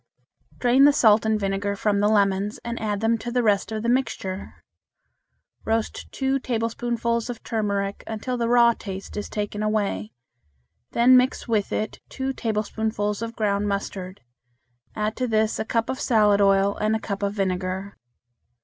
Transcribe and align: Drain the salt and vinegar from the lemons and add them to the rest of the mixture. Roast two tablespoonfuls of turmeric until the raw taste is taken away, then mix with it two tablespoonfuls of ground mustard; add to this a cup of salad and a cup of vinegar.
Drain 0.57 0.85
the 0.85 0.93
salt 0.93 1.27
and 1.27 1.39
vinegar 1.39 1.75
from 1.75 1.99
the 1.99 2.07
lemons 2.09 2.59
and 2.65 2.81
add 2.81 3.01
them 3.01 3.19
to 3.19 3.31
the 3.31 3.43
rest 3.43 3.71
of 3.71 3.83
the 3.83 3.87
mixture. 3.87 4.63
Roast 5.63 6.11
two 6.11 6.39
tablespoonfuls 6.39 7.29
of 7.29 7.43
turmeric 7.43 8.03
until 8.07 8.35
the 8.35 8.49
raw 8.49 8.73
taste 8.73 9.15
is 9.15 9.29
taken 9.29 9.61
away, 9.61 10.11
then 10.93 11.15
mix 11.15 11.47
with 11.47 11.71
it 11.71 11.99
two 12.09 12.33
tablespoonfuls 12.33 13.21
of 13.21 13.35
ground 13.35 13.67
mustard; 13.67 14.21
add 14.95 15.15
to 15.17 15.27
this 15.27 15.59
a 15.59 15.65
cup 15.65 15.87
of 15.87 16.01
salad 16.01 16.41
and 16.81 16.95
a 16.95 16.99
cup 16.99 17.21
of 17.21 17.35
vinegar. 17.35 17.95